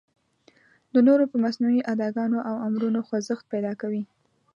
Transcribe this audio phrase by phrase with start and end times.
[0.93, 4.03] د نورو په مصنوعي اداګانو او امرونو خوځښت پیدا کوي.